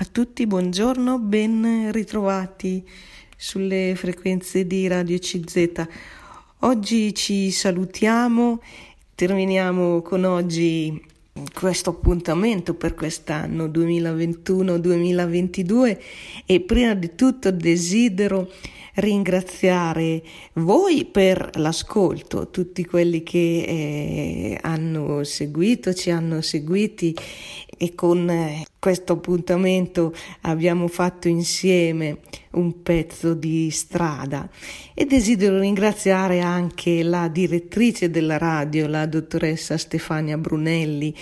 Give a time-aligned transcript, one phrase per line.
[0.00, 2.82] A tutti buongiorno, ben ritrovati
[3.36, 5.86] sulle frequenze di Radio CZ.
[6.60, 8.62] Oggi ci salutiamo,
[9.14, 10.98] terminiamo con oggi
[11.52, 15.98] questo appuntamento per quest'anno 2021-2022
[16.46, 18.50] e prima di tutto desidero
[18.94, 20.22] ringraziare
[20.54, 27.14] voi per l'ascolto, tutti quelli che eh, hanno seguito, ci hanno seguiti
[27.82, 30.12] e con eh, questo appuntamento
[30.42, 32.18] abbiamo fatto insieme
[32.52, 34.50] un pezzo di strada
[34.92, 41.14] e desidero ringraziare anche la direttrice della radio, la dottoressa Stefania Brunelli,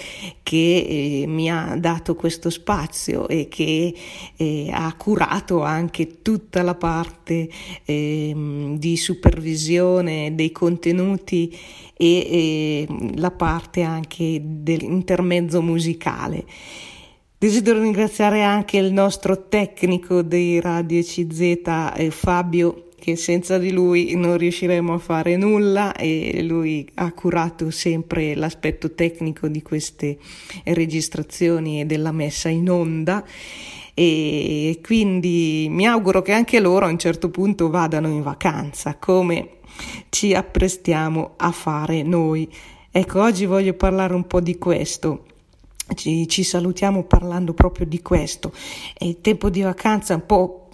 [0.43, 0.87] che
[1.23, 3.95] eh, mi ha dato questo spazio e che
[4.37, 7.49] eh, ha curato anche tutta la parte
[7.85, 11.57] eh, di supervisione dei contenuti
[12.01, 16.45] e la parte anche dell'intermezzo musicale.
[17.39, 24.15] Desidero ringraziare anche il nostro tecnico di Radio CZ, eh, Fabio, che senza di lui
[24.17, 30.19] non riusciremo a fare nulla e lui ha curato sempre l'aspetto tecnico di queste
[30.65, 33.25] registrazioni e della messa in onda
[33.95, 39.59] e quindi mi auguro che anche loro a un certo punto vadano in vacanza come
[40.09, 42.49] ci apprestiamo a fare noi.
[42.91, 45.25] Ecco, oggi voglio parlare un po' di questo
[45.95, 48.53] ci, ci, salutiamo parlando proprio di questo.
[48.95, 50.69] È il tempo di vacanza un po'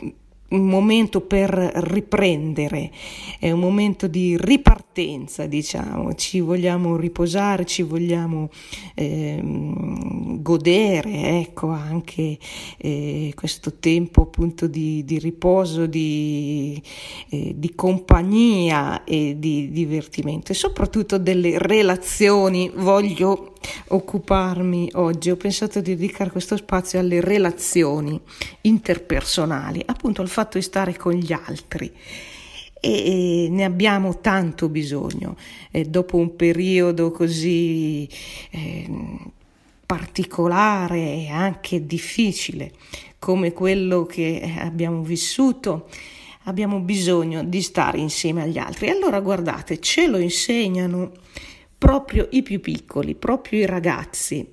[0.54, 2.90] un momento per riprendere,
[3.38, 8.50] è un momento di ripartenza, diciamo, ci vogliamo riposare, ci vogliamo
[8.94, 12.38] eh, godere, ecco, anche
[12.76, 16.80] eh, questo tempo appunto di, di riposo, di,
[17.30, 22.70] eh, di, compagnia e di divertimento e soprattutto delle relazioni.
[22.74, 23.53] Voglio
[23.88, 28.20] occuparmi oggi, ho pensato di dedicare questo spazio alle relazioni
[28.62, 31.92] interpersonali, appunto al fatto di stare con gli altri.
[32.80, 35.36] E ne abbiamo tanto bisogno.
[35.70, 38.06] E dopo un periodo così
[38.50, 38.90] eh,
[39.86, 42.72] particolare e anche difficile
[43.18, 45.88] come quello che abbiamo vissuto
[46.44, 48.90] abbiamo bisogno di stare insieme agli altri.
[48.90, 51.12] Allora guardate, ce lo insegnano
[51.84, 54.52] proprio i più piccoli, proprio i ragazzi.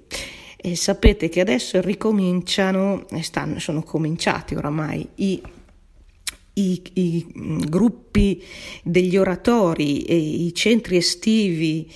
[0.58, 5.42] E sapete che adesso ricominciano, stanno, sono cominciati oramai i,
[6.56, 7.26] i, i
[7.70, 8.44] gruppi
[8.84, 11.90] degli oratori e i centri estivi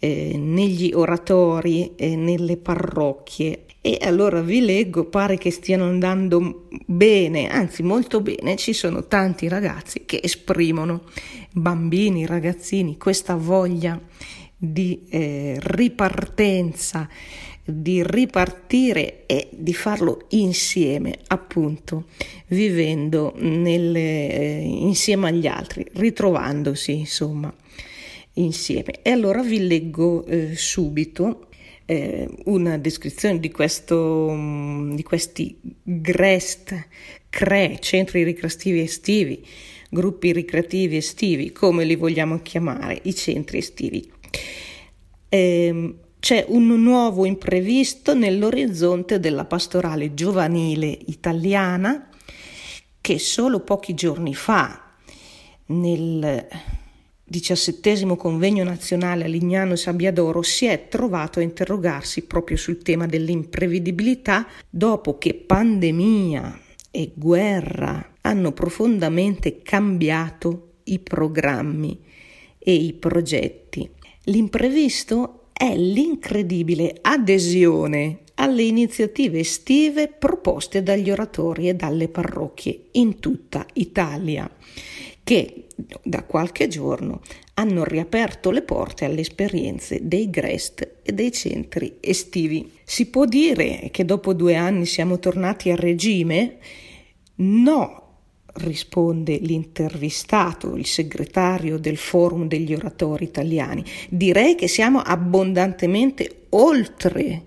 [0.00, 3.66] eh, negli oratori e nelle parrocchie.
[3.80, 9.46] E allora vi leggo, pare che stiano andando bene, anzi molto bene, ci sono tanti
[9.46, 11.02] ragazzi che esprimono,
[11.52, 14.00] bambini, ragazzini, questa voglia
[14.72, 17.08] di eh, ripartenza,
[17.64, 22.06] di ripartire e di farlo insieme, appunto,
[22.48, 27.52] vivendo nelle, eh, insieme agli altri, ritrovandosi, insomma,
[28.34, 29.02] insieme.
[29.02, 31.46] E allora vi leggo eh, subito
[31.86, 34.28] eh, una descrizione di, questo,
[34.92, 36.86] di questi GREST,
[37.30, 39.44] CRE, centri ricreativi estivi,
[39.88, 44.12] gruppi ricreativi estivi, come li vogliamo chiamare, i centri estivi
[45.28, 52.08] eh, c'è un nuovo imprevisto nell'orizzonte della pastorale giovanile italiana
[53.00, 54.94] che solo pochi giorni fa,
[55.66, 56.48] nel
[57.22, 64.46] diciassettesimo convegno nazionale a Lignano Sabbiadoro, si è trovato a interrogarsi proprio sul tema dell'imprevedibilità
[64.70, 72.00] dopo che pandemia e guerra hanno profondamente cambiato i programmi
[72.58, 73.90] e i progetti.
[74.24, 83.66] L'imprevisto è l'incredibile adesione alle iniziative estive proposte dagli oratori e dalle parrocchie in tutta
[83.74, 84.50] Italia,
[85.22, 85.66] che
[86.02, 87.20] da qualche giorno
[87.54, 92.72] hanno riaperto le porte alle esperienze dei GREST e dei centri estivi.
[92.82, 96.56] Si può dire che dopo due anni siamo tornati a regime?
[97.36, 98.03] No,
[98.54, 103.84] risponde l'intervistato, il segretario del Forum degli oratori italiani.
[104.08, 107.46] Direi che siamo abbondantemente oltre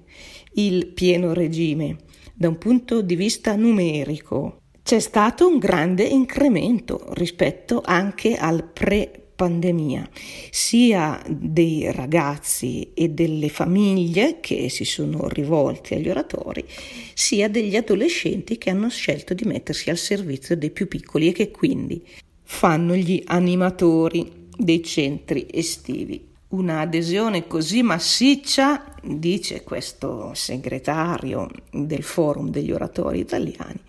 [0.54, 1.98] il pieno regime
[2.34, 4.62] da un punto di vista numerico.
[4.84, 10.10] C'è stato un grande incremento rispetto anche al pre pandemia,
[10.50, 16.66] sia dei ragazzi e delle famiglie che si sono rivolti agli oratori,
[17.14, 21.52] sia degli adolescenti che hanno scelto di mettersi al servizio dei più piccoli e che
[21.52, 22.04] quindi
[22.44, 26.26] fanno gli animatori dei centri estivi.
[26.50, 33.80] un'adesione così massiccia, dice questo segretario del Forum degli oratori italiani,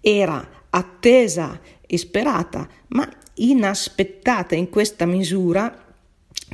[0.00, 5.84] era attesa e sperata, ma inaspettata in questa misura,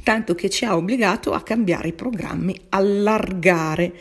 [0.03, 3.93] tanto che ci ha obbligato a cambiare i programmi, allargare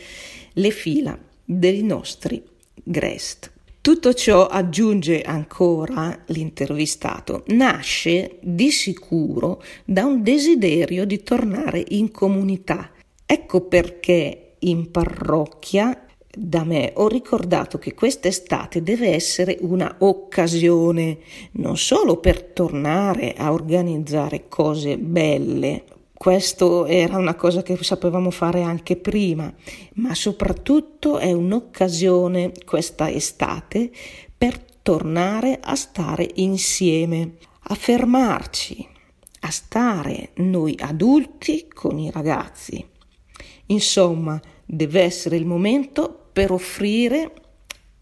[0.54, 2.44] le fila dei nostri
[2.84, 3.52] GREST.
[3.81, 12.92] Tutto ciò, aggiunge ancora l'intervistato, nasce di sicuro da un desiderio di tornare in comunità.
[13.25, 21.18] Ecco perché in parrocchia da me ho ricordato che quest'estate deve essere una occasione
[21.54, 25.84] non solo per tornare a organizzare cose belle,
[26.20, 29.54] questo era una cosa che sapevamo fare anche prima,
[29.94, 33.90] ma soprattutto è un'occasione questa estate
[34.38, 38.86] per tornare a stare insieme, a fermarci,
[39.40, 42.86] a stare noi adulti con i ragazzi.
[43.68, 44.38] Insomma,
[44.71, 47.31] deve essere il momento per offrire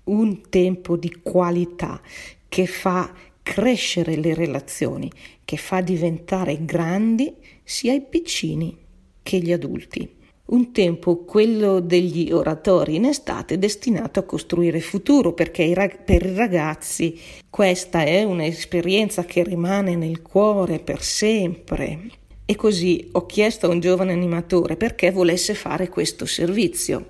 [0.06, 2.02] un tempo di qualità
[2.50, 5.10] che fa crescere le relazioni,
[5.46, 7.34] che fa diventare grandi
[7.64, 8.78] sia i piccini
[9.24, 10.16] che gli adulti.
[10.48, 16.36] Un tempo, quello degli oratori in estate, destinato a costruire futuro, perché rag- per i
[16.36, 17.18] ragazzi
[17.50, 22.27] questa è un'esperienza che rimane nel cuore per sempre.
[22.50, 27.10] E così ho chiesto a un giovane animatore perché volesse fare questo servizio.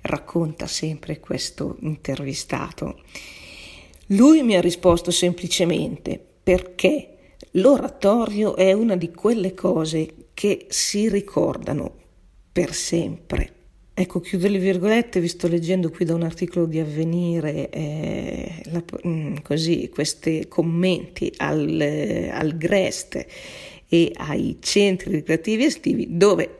[0.00, 3.02] Racconta sempre questo intervistato.
[4.12, 11.94] Lui mi ha risposto semplicemente perché l'oratorio è una di quelle cose che si ricordano
[12.50, 13.52] per sempre.
[13.92, 18.82] Ecco, chiudo le virgolette, vi sto leggendo qui da un articolo di Avvenire, eh, la,
[19.06, 23.26] mm, così, questi commenti al, eh, al Grest
[23.88, 26.58] e ai centri ricreativi estivi dove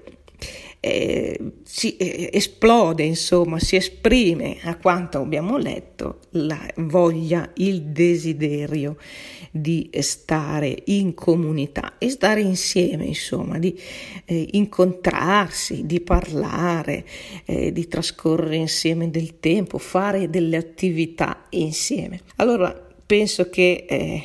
[0.80, 8.96] eh, si eh, esplode, insomma, si esprime a quanto abbiamo letto la voglia, il desiderio
[9.50, 13.76] di stare in comunità e stare insieme, insomma, di
[14.25, 17.04] eh, incontrarsi, di parlare,
[17.44, 22.20] eh, di trascorrere insieme del tempo, fare delle attività insieme.
[22.36, 22.72] Allora,
[23.04, 24.22] penso che eh,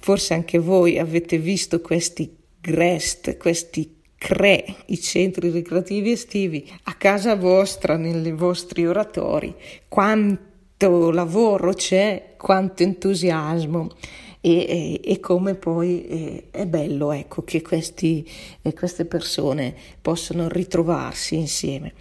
[0.00, 7.36] forse anche voi avete visto questi GREST, questi CRE, i centri ricreativi estivi, a casa
[7.36, 9.54] vostra, nei vostri oratori,
[9.86, 13.90] quanto lavoro c'è, quanto entusiasmo
[14.40, 18.28] e, e, e come poi eh, è bello ecco, che questi,
[18.62, 21.92] eh, queste persone possano ritrovarsi insieme.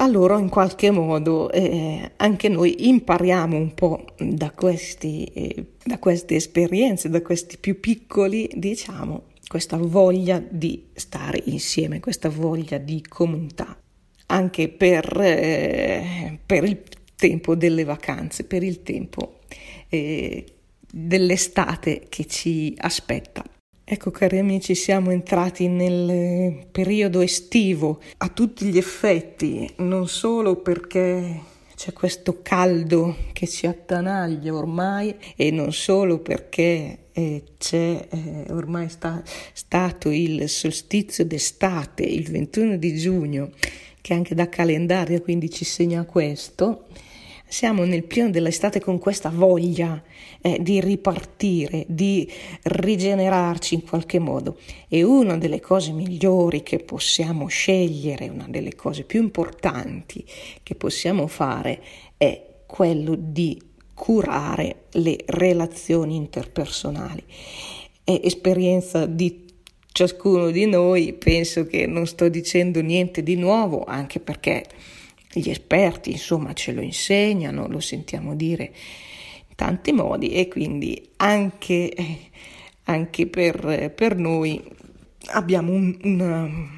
[0.00, 6.36] Allora in qualche modo eh, anche noi impariamo un po' da, questi, eh, da queste
[6.36, 13.78] esperienze, da questi più piccoli, diciamo, questa voglia di stare insieme, questa voglia di comunità,
[14.26, 16.80] anche per, eh, per il
[17.14, 19.40] tempo delle vacanze, per il tempo
[19.90, 20.46] eh,
[20.90, 23.44] dell'estate che ci aspetta.
[23.92, 27.98] Ecco cari amici, siamo entrati nel periodo estivo.
[28.18, 31.40] A tutti gli effetti, non solo perché
[31.74, 38.88] c'è questo caldo che ci attanaglia ormai e non solo perché eh, c'è eh, ormai
[38.88, 43.50] sta, stato il solstizio d'estate il 21 di giugno
[44.00, 46.84] che anche da calendario quindi ci segna questo
[47.50, 50.00] siamo nel pieno dell'estate con questa voglia
[50.40, 52.30] eh, di ripartire, di
[52.62, 54.56] rigenerarci in qualche modo.
[54.88, 60.24] E una delle cose migliori che possiamo scegliere, una delle cose più importanti
[60.62, 61.82] che possiamo fare
[62.16, 63.60] è quello di
[63.94, 67.24] curare le relazioni interpersonali.
[68.04, 69.44] È esperienza di
[69.90, 74.64] ciascuno di noi, penso che non sto dicendo niente di nuovo, anche perché
[75.32, 78.72] gli esperti, insomma, ce lo insegnano, lo sentiamo dire
[79.48, 81.94] in tanti modi e quindi anche,
[82.84, 84.62] anche per, per, noi
[85.26, 86.68] abbiamo un, un,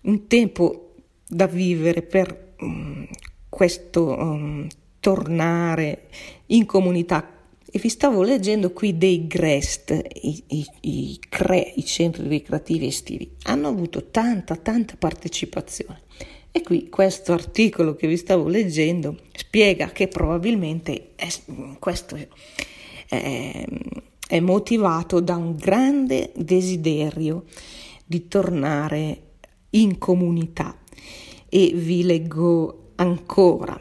[0.00, 0.94] un, tempo
[1.26, 3.06] da vivere per um,
[3.48, 4.66] questo um,
[4.98, 6.08] tornare
[6.46, 7.34] in comunità
[7.76, 13.28] e vi stavo leggendo qui dei GREST, i, i, i CRE, i centri ricreativi estivi,
[13.42, 16.02] hanno avuto tanta, tanta partecipazione.
[16.56, 21.26] E qui questo articolo che vi stavo leggendo spiega che probabilmente è,
[21.80, 22.14] questo
[23.08, 23.64] è,
[24.28, 27.46] è motivato da un grande desiderio
[28.06, 29.22] di tornare
[29.70, 30.78] in comunità.
[31.48, 33.76] E vi leggo ancora.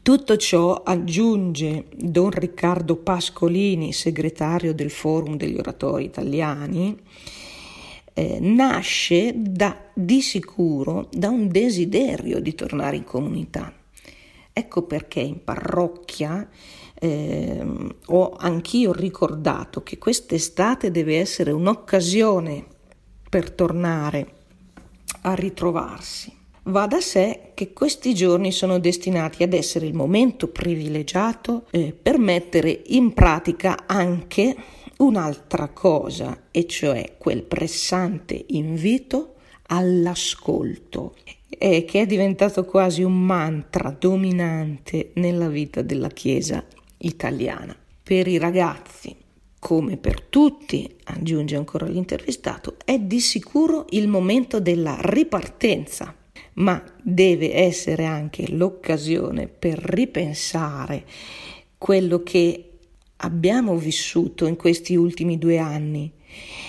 [0.00, 6.96] Tutto ciò aggiunge Don Riccardo Pascolini, segretario del Forum degli Oratori Italiani,
[8.14, 13.72] eh, nasce da, di sicuro da un desiderio di tornare in comunità.
[14.52, 16.48] Ecco perché in parrocchia
[16.94, 17.66] eh,
[18.06, 22.64] ho anch'io ricordato che quest'estate deve essere un'occasione
[23.28, 24.32] per tornare
[25.22, 26.32] a ritrovarsi.
[26.66, 32.18] Va da sé che questi giorni sono destinati ad essere il momento privilegiato eh, per
[32.18, 34.56] mettere in pratica anche
[34.98, 39.34] un'altra cosa, e cioè quel pressante invito
[39.66, 41.14] all'ascolto,
[41.48, 46.64] eh, che è diventato quasi un mantra dominante nella vita della Chiesa
[46.98, 47.76] italiana.
[48.02, 49.16] Per i ragazzi,
[49.58, 56.14] come per tutti, aggiunge ancora l'intervistato, è di sicuro il momento della ripartenza,
[56.54, 61.04] ma deve essere anche l'occasione per ripensare
[61.78, 62.73] quello che
[63.24, 66.12] abbiamo vissuto in questi ultimi due anni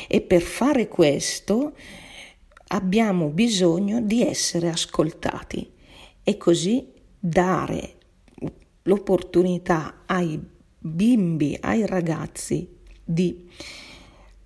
[0.08, 1.74] e per fare questo
[2.68, 5.70] abbiamo bisogno di essere ascoltati
[6.24, 6.88] e così
[7.20, 7.94] dare
[8.84, 10.40] l'opportunità ai
[10.78, 12.68] bimbi, ai ragazzi
[13.04, 13.48] di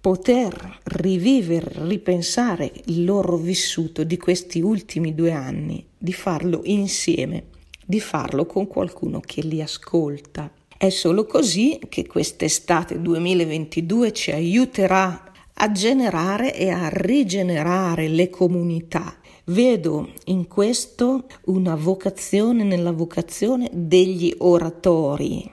[0.01, 7.47] poter rivivere, ripensare il loro vissuto di questi ultimi due anni, di farlo insieme,
[7.85, 10.51] di farlo con qualcuno che li ascolta.
[10.81, 19.17] È solo così che quest'estate 2022 ci aiuterà a generare e a rigenerare le comunità.
[19.47, 25.51] Vedo in questo una vocazione nella vocazione degli oratori,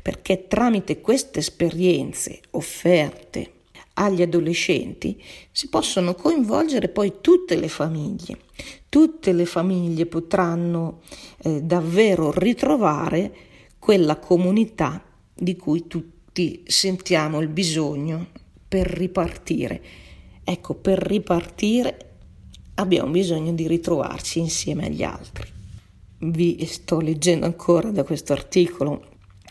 [0.00, 3.50] perché tramite queste esperienze offerte
[3.94, 8.38] agli adolescenti si possono coinvolgere poi tutte le famiglie.
[8.88, 11.00] Tutte le famiglie potranno
[11.38, 13.46] eh, davvero ritrovare
[13.86, 15.00] quella comunità
[15.32, 18.30] di cui tutti sentiamo il bisogno
[18.66, 19.80] per ripartire.
[20.42, 22.14] Ecco, per ripartire
[22.74, 25.46] abbiamo bisogno di ritrovarci insieme agli altri.
[26.18, 29.04] Vi sto leggendo ancora da questo articolo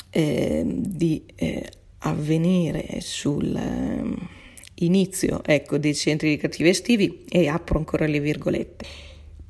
[0.10, 8.20] eh, di eh, avvenire sull'inizio eh, ecco, dei centri educativi estivi e apro ancora le
[8.20, 8.86] virgolette.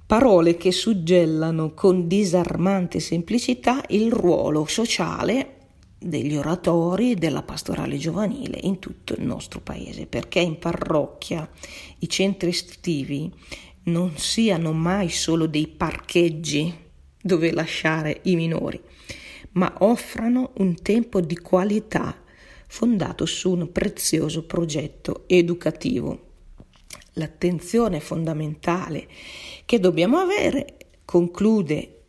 [0.07, 5.53] Parole che suggellano con disarmante semplicità il ruolo sociale
[5.97, 11.49] degli oratori della pastorale giovanile in tutto il nostro paese, perché in parrocchia
[11.97, 13.33] i centri estivi
[13.85, 16.71] non siano mai solo dei parcheggi
[17.19, 18.79] dove lasciare i minori,
[19.53, 22.15] ma offrano un tempo di qualità
[22.67, 26.24] fondato su un prezioso progetto educativo.
[27.17, 29.07] L'attenzione fondamentale
[29.63, 32.01] che dobbiamo avere, conclude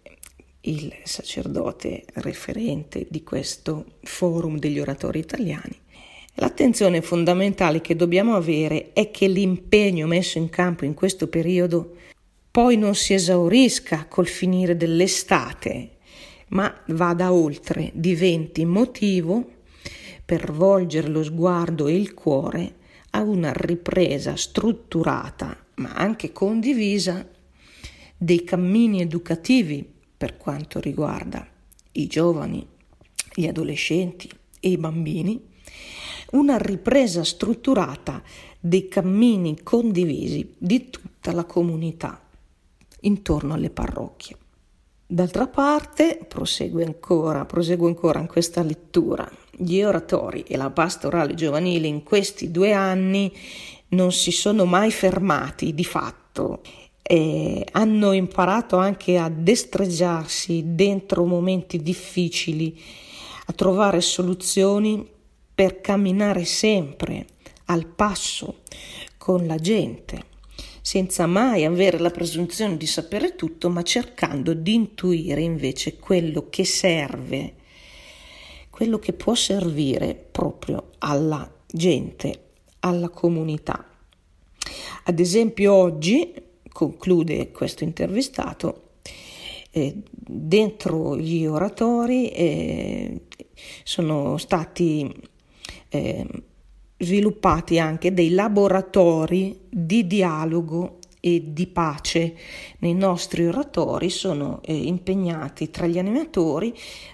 [0.63, 5.79] il sacerdote referente di questo forum degli oratori italiani.
[6.35, 11.95] L'attenzione fondamentale che dobbiamo avere è che l'impegno messo in campo in questo periodo
[12.51, 15.91] poi non si esaurisca col finire dell'estate,
[16.49, 19.51] ma vada oltre, diventi motivo
[20.25, 22.75] per volgere lo sguardo e il cuore
[23.17, 27.27] a una ripresa strutturata, ma anche condivisa,
[28.15, 31.47] dei cammini educativi per quanto riguarda
[31.93, 32.67] i giovani,
[33.35, 34.31] gli adolescenti
[34.61, 35.43] e i bambini,
[36.33, 38.23] una ripresa strutturata
[38.61, 42.23] dei cammini condivisi di tutta la comunità
[43.01, 44.37] intorno alle parrocchie.
[45.07, 51.87] D'altra parte, prosegue ancora, proseguo ancora in questa lettura, gli oratori e la pastorale giovanile
[51.87, 53.33] in questi due anni
[53.89, 56.61] non si sono mai fermati di fatto
[57.09, 62.79] eh, hanno imparato anche a destreggiarsi dentro momenti difficili,
[63.47, 65.09] a trovare soluzioni
[65.55, 67.27] per camminare sempre
[67.67, 68.63] al passo
[69.17, 70.25] con la gente,
[70.81, 76.65] senza mai avere la presunzione di sapere tutto, ma cercando di intuire invece quello che
[76.65, 77.55] serve,
[78.77, 82.41] quello che può servire proprio alla gente,
[82.81, 83.83] alla comunità.
[85.05, 86.35] Ad esempio oggi
[86.69, 88.91] conclude questo intervistato,
[89.71, 93.23] eh, dentro gli oratori eh,
[93.83, 95.11] sono stati
[95.89, 96.27] eh,
[96.99, 100.96] sviluppati anche dei laboratori di dialogo
[101.27, 102.37] e di pace.
[102.79, 106.73] Nei nostri oratori sono eh, impegnati tra gli animatori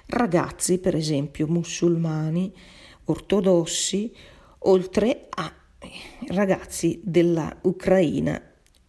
[0.09, 2.53] ragazzi, per esempio, musulmani,
[3.05, 4.13] ortodossi,
[4.65, 5.51] oltre a
[6.29, 8.41] ragazzi della Ucraina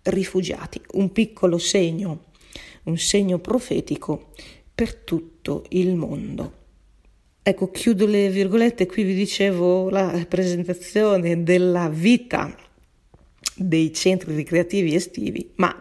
[0.01, 2.25] rifugiati, un piccolo segno,
[2.83, 4.31] un segno profetico
[4.75, 6.61] per tutto il mondo.
[7.41, 12.53] Ecco, chiudo le virgolette, qui vi dicevo la presentazione della vita
[13.55, 15.75] dei centri ricreativi estivi, ma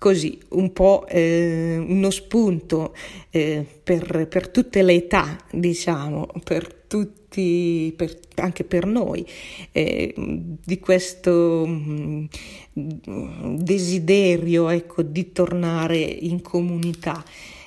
[0.00, 2.94] così un po' eh, uno spunto
[3.28, 9.26] eh, per, per, tutte le età, diciamo, per tutti, per, anche per noi,
[9.72, 12.24] eh, di questo mm,
[13.56, 17.22] desiderio ecco, di tornare in comunità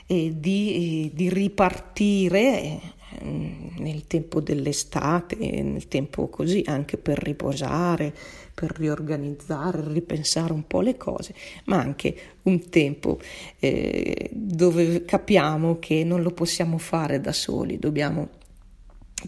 [0.08, 2.80] e di, di ripartire
[3.22, 8.14] nel tempo dell'estate, nel tempo così anche per riposare,
[8.54, 11.34] per riorganizzare, ripensare un po' le cose,
[11.66, 13.20] ma anche un tempo
[13.60, 18.30] eh, dove capiamo che non lo possiamo fare da soli, dobbiamo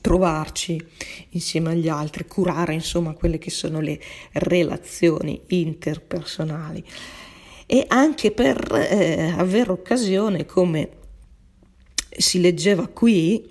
[0.02, 0.84] trovarci
[1.30, 4.00] insieme agli altri, curare insomma quelle che sono le
[4.34, 6.84] relazioni interpersonali
[7.66, 10.90] e anche per eh, avere occasione come
[12.18, 13.50] si leggeva qui,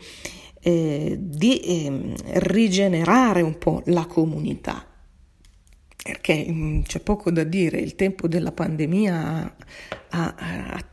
[0.61, 4.87] eh, di eh, rigenerare un po' la comunità.
[6.04, 9.56] Perché mm, c'è poco da dire, il tempo della pandemia
[10.11, 10.84] ha, ha,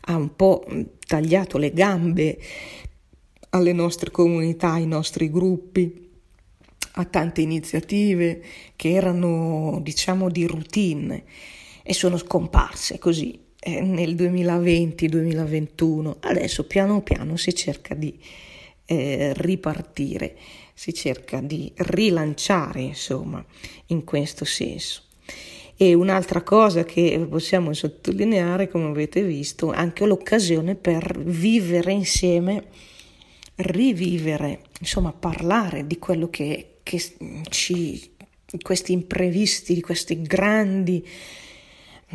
[0.00, 0.66] ha un po'
[1.06, 2.36] tagliato le gambe
[3.50, 6.10] alle nostre comunità, ai nostri gruppi,
[6.94, 8.42] a tante iniziative
[8.74, 11.22] che erano, diciamo, di routine
[11.84, 16.16] e sono scomparse così eh, nel 2020-2021.
[16.20, 18.18] Adesso piano piano si cerca di
[18.86, 20.36] eh, ripartire,
[20.78, 23.42] si cerca di rilanciare, insomma,
[23.86, 25.04] in questo senso.
[25.74, 32.64] E un'altra cosa che possiamo sottolineare, come avete visto, anche l'occasione per vivere insieme,
[33.56, 37.02] rivivere, insomma, parlare di quello che, che
[37.48, 38.10] ci,
[38.60, 41.02] questi imprevisti, di questi grandi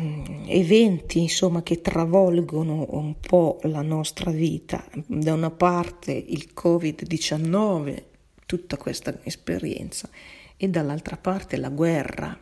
[0.00, 8.11] Mm, eventi insomma che travolgono un po' la nostra vita da una parte il covid-19
[8.52, 10.10] tutta questa esperienza.
[10.58, 12.38] E dall'altra parte la guerra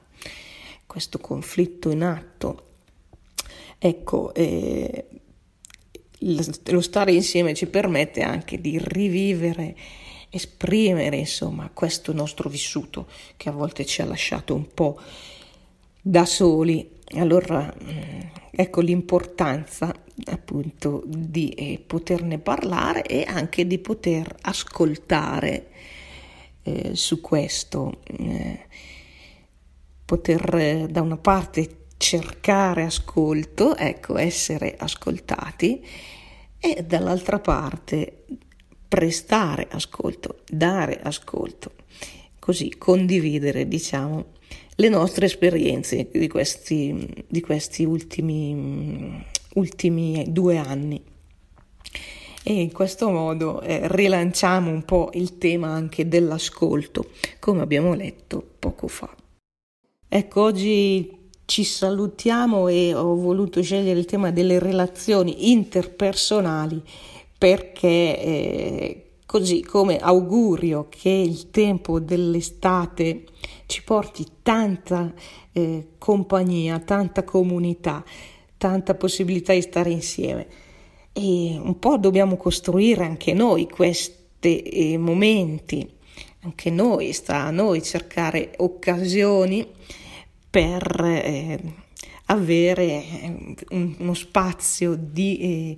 [0.85, 2.67] questo conflitto in atto.
[3.79, 5.07] Ecco eh,
[6.19, 9.77] lo stare insieme ci permette anche di rivivere
[10.31, 13.07] esprimere insomma questo nostro vissuto
[13.37, 15.01] che a volte ci ha lasciato un po'
[16.03, 16.99] da soli.
[17.15, 25.69] Allora, mm, ecco l'importanza appunto di eh, poterne parlare e anche di poter ascoltare
[26.63, 28.67] eh, su questo, eh,
[30.05, 35.85] poter eh, da una parte cercare ascolto, ecco, essere ascoltati
[36.59, 38.25] e dall'altra parte
[38.89, 41.73] prestare ascolto, dare ascolto,
[42.39, 44.27] così condividere, diciamo,
[44.75, 51.03] le nostre esperienze di questi, di questi ultimi, ultimi due anni.
[52.43, 58.43] E in questo modo eh, rilanciamo un po' il tema anche dell'ascolto, come abbiamo letto
[58.59, 59.15] poco fa.
[60.09, 66.83] Ecco, oggi ci salutiamo e ho voluto scegliere il tema delle relazioni interpersonali
[67.37, 67.89] perché
[68.23, 73.25] eh, così come augurio che il tempo dell'estate
[73.67, 75.13] ci porti tanta
[75.53, 78.05] eh, compagnia, tanta comunità,
[78.57, 80.47] tanta possibilità di stare insieme.
[81.13, 85.89] E un po' dobbiamo costruire anche noi questi eh, momenti,
[86.43, 89.67] anche noi, sta a noi cercare occasioni
[90.49, 91.61] per eh,
[92.31, 95.77] avere eh, uno spazio di, eh,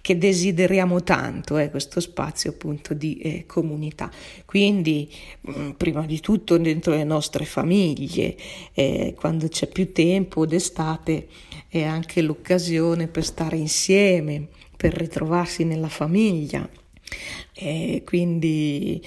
[0.00, 4.10] che desideriamo tanto, eh, questo spazio appunto di eh, comunità.
[4.44, 5.10] Quindi,
[5.40, 8.36] mh, mm, prima di tutto dentro le nostre famiglie,
[8.72, 11.28] eh, quando c'è più tempo d'estate
[11.68, 16.66] è anche l'occasione per stare insieme, per ritrovarsi nella famiglia.
[17.54, 19.02] Eh, quindi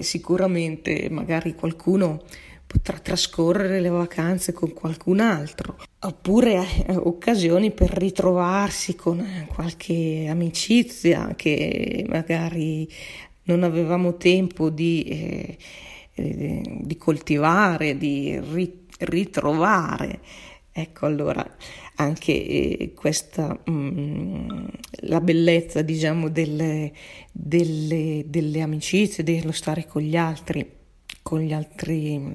[0.00, 2.22] sicuramente magari qualcuno
[2.70, 10.28] potrà trascorrere le vacanze con qualcun altro, oppure eh, occasioni per ritrovarsi con eh, qualche
[10.30, 12.88] amicizia che magari
[13.44, 15.56] non avevamo tempo di, eh,
[16.14, 20.20] eh, di coltivare, di ri- ritrovare.
[20.70, 21.44] Ecco allora
[22.00, 24.66] anche eh, questa, mh, mm,
[25.02, 26.92] la bellezza diciamo delle,
[27.30, 30.68] delle, delle amicizie, dello stare con gli altri,
[31.22, 32.34] con gli altri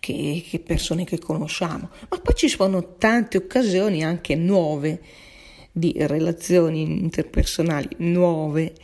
[0.00, 5.00] che, che persone che conosciamo, ma poi ci sono tante occasioni anche nuove
[5.70, 8.74] di relazioni interpersonali nuove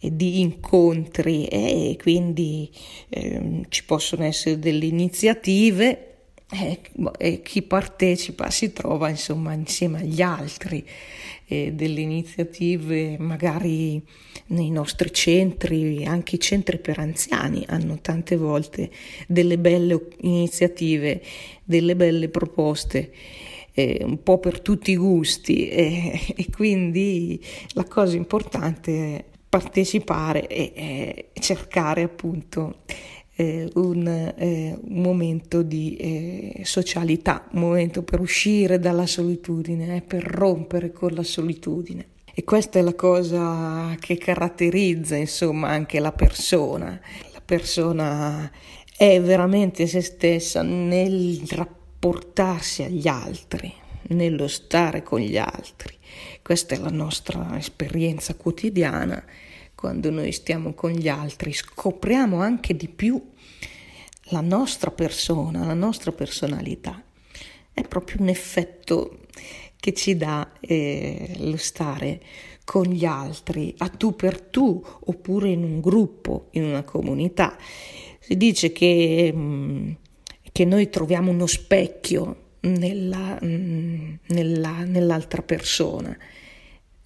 [0.00, 2.70] di incontri e quindi
[3.08, 6.13] eh, ci possono essere delle iniziative
[7.18, 10.84] e chi partecipa si trova insomma insieme agli altri
[11.46, 14.02] eh, delle iniziative magari
[14.46, 18.90] nei nostri centri, anche i centri per anziani hanno tante volte
[19.26, 21.22] delle belle iniziative,
[21.64, 23.12] delle belle proposte.
[23.76, 30.46] Eh, un po' per tutti i gusti eh, e quindi la cosa importante è partecipare
[30.46, 32.82] e, e cercare appunto
[33.36, 40.02] eh, un, eh, un, momento di eh, socialità, un momento per uscire dalla solitudine, eh,
[40.02, 42.06] per rompere con la solitudine.
[42.32, 47.00] E questa è la cosa che caratterizza insomma anche la persona.
[47.32, 48.50] La persona
[48.96, 53.72] è veramente se stessa nel rapportarsi agli altri,
[54.08, 55.96] nello stare con gli altri.
[56.42, 59.24] Questa è la nostra esperienza quotidiana
[59.84, 63.22] quando noi stiamo con gli altri, scopriamo anche di più
[64.28, 67.04] la nostra persona, la nostra personalità.
[67.70, 69.18] È proprio un effetto
[69.76, 72.22] che ci dà eh, lo stare
[72.64, 77.54] con gli altri, a tu per tu, oppure in un gruppo, in una comunità.
[78.20, 79.90] Si dice che, mm,
[80.50, 86.16] che noi troviamo uno specchio nella, mm, nella, nell'altra persona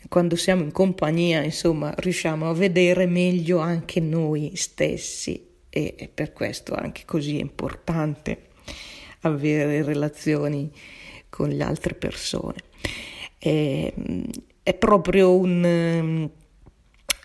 [0.08, 6.32] quando siamo in compagnia, insomma, riusciamo a vedere meglio anche noi stessi e è per
[6.32, 8.46] questo anche così importante
[9.20, 10.70] avere relazioni
[11.28, 12.56] con le altre persone.
[13.38, 13.92] È,
[14.62, 16.28] è proprio un,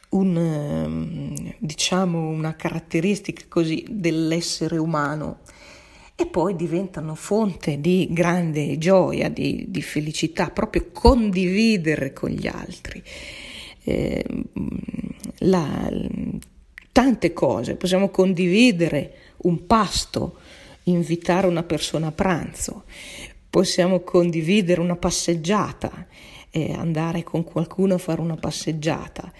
[0.09, 5.39] un, diciamo una caratteristica così dell'essere umano
[6.23, 13.03] e poi diventano fonte di grande gioia, di, di felicità, proprio condividere con gli altri.
[13.83, 14.25] Eh,
[15.39, 15.91] la,
[16.93, 20.37] tante cose, possiamo condividere un pasto,
[20.83, 22.85] invitare una persona a pranzo,
[23.49, 26.07] possiamo condividere una passeggiata,
[26.55, 29.33] eh, andare con qualcuno a fare una passeggiata,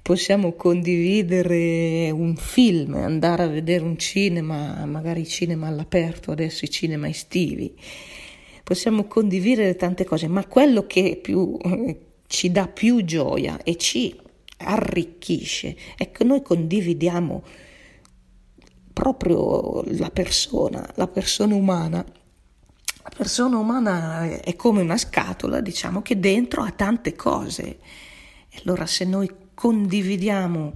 [0.00, 7.08] possiamo condividere un film, andare a vedere un cinema, magari cinema all'aperto, adesso i cinema
[7.08, 7.74] estivi,
[8.62, 11.98] possiamo condividere tante cose, ma quello che più, eh,
[12.28, 14.16] ci dà più gioia e ci
[14.58, 17.42] arricchisce è che noi condividiamo
[18.92, 22.04] proprio la persona, la persona umana
[23.22, 27.78] persona umana è come una scatola, diciamo, che dentro ha tante cose.
[28.60, 30.72] Allora se noi condividiamo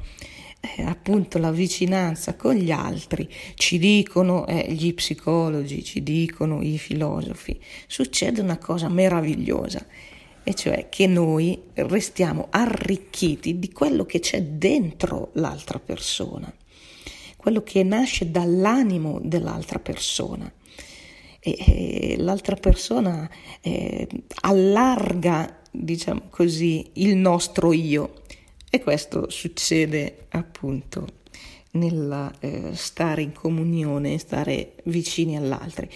[0.61, 6.78] eh, appunto la vicinanza con gli altri, ci dicono eh, gli psicologi, ci dicono i
[6.78, 9.85] filosofi, succede una cosa meravigliosa,
[10.44, 16.54] e cioè che noi restiamo arricchiti di quello che c'è dentro l'altra persona,
[17.37, 20.48] quello che nasce dall'animo dell'altra persona
[21.54, 23.28] e, l'altra persona
[23.61, 24.09] eh,
[24.42, 28.22] allarga, diciamo così, il nostro io.
[28.68, 31.06] E questo succede appunto
[31.72, 35.87] nel eh, stare in comunione, stare vicini all'altro.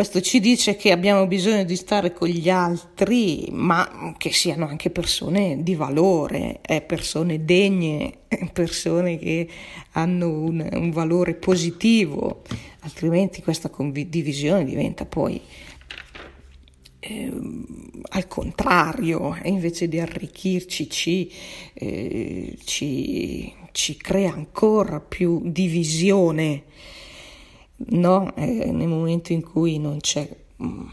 [0.00, 4.88] Questo ci dice che abbiamo bisogno di stare con gli altri, ma che siano anche
[4.88, 9.46] persone di valore, eh, persone degne, persone che
[9.90, 12.40] hanno un, un valore positivo,
[12.78, 15.38] altrimenti questa condivisione diventa poi
[17.00, 17.32] eh,
[18.02, 21.30] al contrario, invece di arricchirci ci,
[21.74, 26.62] eh, ci, ci crea ancora più divisione
[27.88, 28.34] no?
[28.36, 30.28] Eh, nel momento in cui non c'è,
[30.62, 30.86] mm,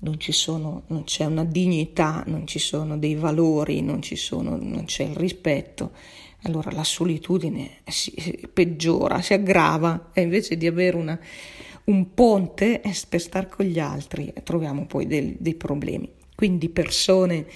[0.00, 5.04] non, sono, non c'è una dignità, non ci sono dei valori, non, sono, non c'è
[5.04, 5.92] il rispetto,
[6.42, 11.18] allora la solitudine si, si peggiora, si aggrava e invece di avere una,
[11.84, 16.10] un ponte per stare con gli altri troviamo poi dei, dei problemi.
[16.34, 17.46] Quindi persone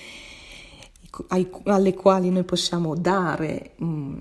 [1.28, 4.16] ai, alle quali noi possiamo dare mh, mm,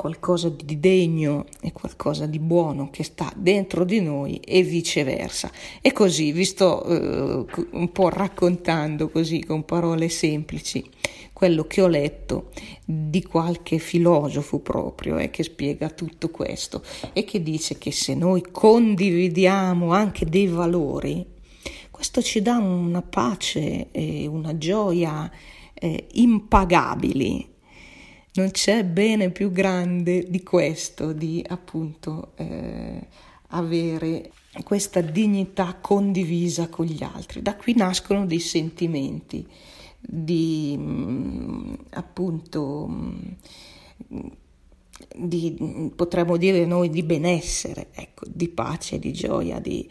[0.00, 5.50] qualcosa di degno e qualcosa di buono che sta dentro di noi e viceversa.
[5.82, 10.82] E così vi sto eh, un po' raccontando così con parole semplici
[11.34, 12.48] quello che ho letto
[12.82, 16.82] di qualche filosofo proprio eh, che spiega tutto questo
[17.12, 21.26] e che dice che se noi condividiamo anche dei valori,
[21.90, 25.30] questo ci dà una pace e una gioia
[25.74, 27.48] eh, impagabili
[28.34, 33.06] non c'è bene più grande di questo, di appunto eh,
[33.48, 34.30] avere
[34.64, 37.42] questa dignità condivisa con gli altri.
[37.42, 39.46] Da qui nascono dei sentimenti
[40.00, 43.18] di mm, appunto mm,
[45.16, 49.88] di, potremmo dire noi di benessere, ecco, di pace, di gioia, di,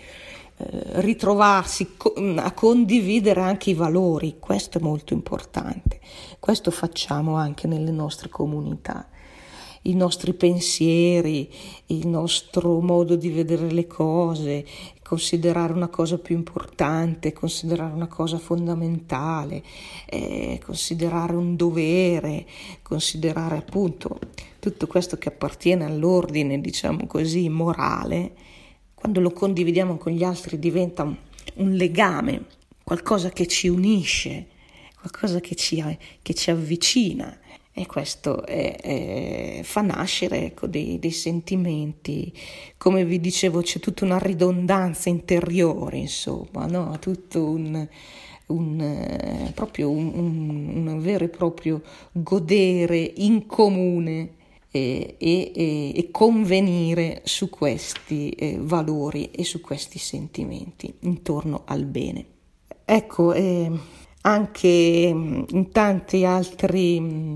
[0.62, 1.96] ritrovarsi
[2.38, 6.00] a condividere anche i valori, questo è molto importante,
[6.40, 9.08] questo facciamo anche nelle nostre comunità.
[9.84, 11.50] I nostri pensieri,
[11.86, 14.66] il nostro modo di vedere le cose,
[15.02, 19.64] considerare una cosa più importante, considerare una cosa fondamentale,
[20.06, 22.46] eh, considerare un dovere,
[22.82, 24.20] considerare appunto
[24.60, 28.34] tutto questo che appartiene all'ordine, diciamo così, morale,
[29.00, 32.44] quando lo condividiamo con gli altri diventa un, legame,
[32.84, 34.48] qualcosa che ci unisce,
[35.00, 35.82] qualcosa che ci,
[36.22, 37.40] che ci avvicina
[37.72, 42.34] e questo è, è, fa nascere ecco, dei, dei, sentimenti,
[42.76, 47.00] come vi dicevo c'è tutta una ridondanza interiore, insomma, no?
[47.00, 47.88] tutto un,
[48.48, 51.82] un, un, un, un, vero e proprio
[52.12, 54.39] godere in comune
[54.72, 62.26] e, e, e convenire su questi eh, valori e su questi sentimenti intorno al bene.
[62.86, 63.72] Ecco, eh,
[64.22, 67.36] anche mm, in tanti altri mm,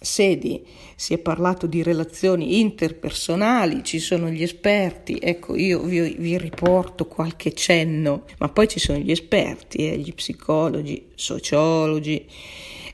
[0.00, 0.66] sedi,
[0.96, 7.06] si è parlato di relazioni interpersonali, ci sono gli esperti, ecco io vi, vi riporto
[7.06, 12.26] qualche cenno, ma poi ci sono gli esperti, eh, gli psicologi, sociologi,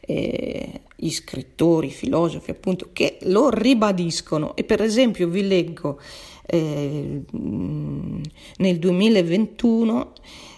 [0.01, 6.01] eh, gli scrittori, i filosofi appunto, che lo ribadiscono e per esempio vi leggo
[6.45, 10.13] eh, nel 2021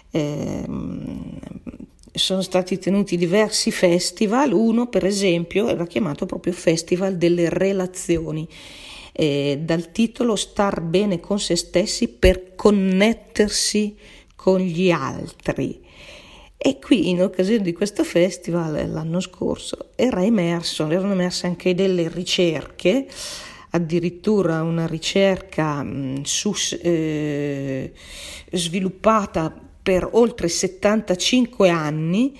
[0.09, 0.65] eh,
[2.13, 8.47] sono stati tenuti diversi festival, uno per esempio era chiamato proprio Festival delle relazioni,
[9.13, 13.95] eh, dal titolo Star bene con se stessi per connettersi
[14.35, 15.89] con gli altri.
[16.63, 22.07] E qui in occasione di questo festival l'anno scorso era emerso, erano emerse anche delle
[22.07, 23.07] ricerche,
[23.71, 27.91] addirittura una ricerca mh, su, eh,
[28.51, 32.37] sviluppata per oltre 75 anni,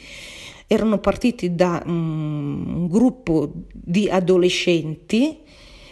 [0.67, 5.39] erano partiti da un gruppo di adolescenti,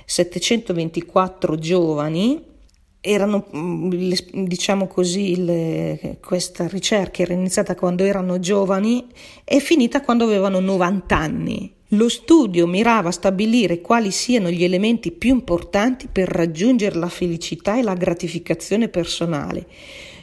[0.05, 2.43] 724 giovani,
[3.01, 3.47] erano,
[4.33, 9.05] diciamo così, le, questa ricerca era iniziata quando erano giovani
[9.43, 11.73] e finita quando avevano 90 anni.
[11.93, 17.79] Lo studio mirava a stabilire quali siano gli elementi più importanti per raggiungere la felicità
[17.79, 19.65] e la gratificazione personale,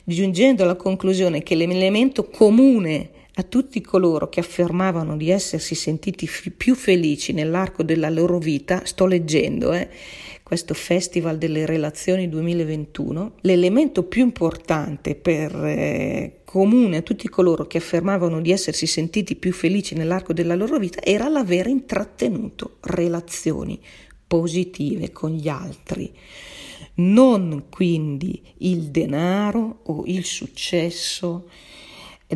[0.04, 6.52] giungendo alla conclusione che l'elemento comune a tutti coloro che affermavano di essersi sentiti f-
[6.56, 9.88] più felici nell'arco della loro vita, sto leggendo, eh,
[10.46, 17.78] questo Festival delle Relazioni 2021, l'elemento più importante per eh, comune a tutti coloro che
[17.78, 23.80] affermavano di essersi sentiti più felici nell'arco della loro vita era l'aver intrattenuto relazioni
[24.24, 26.14] positive con gli altri.
[26.94, 31.48] Non quindi il denaro o il successo,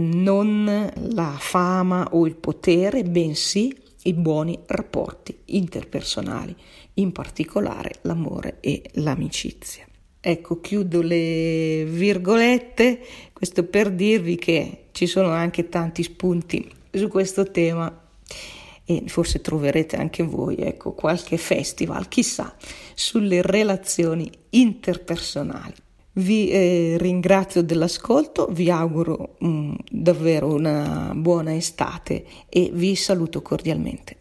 [0.00, 3.72] non la fama o il potere, bensì
[4.04, 6.56] i buoni rapporti interpersonali,
[6.94, 9.85] in particolare l'amore e l'amicizia.
[10.22, 13.00] Ecco, chiudo le virgolette,
[13.33, 18.09] questo per dirvi che ci sono anche tanti spunti su questo tema
[18.85, 22.55] e forse troverete anche voi ecco, qualche festival, chissà,
[22.94, 25.74] sulle relazioni interpersonali.
[26.12, 34.16] Vi eh, ringrazio dell'ascolto, vi auguro mm, davvero una buona estate e vi saluto cordialmente.